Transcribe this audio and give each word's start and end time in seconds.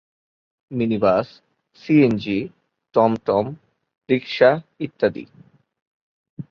minibus, 0.71 1.27
CNG, 1.83 2.39
টমটম, 2.95 3.45
rickshaw 4.09 4.51
ইত্যাদি 4.79 5.23